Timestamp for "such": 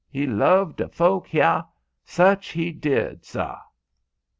2.03-2.47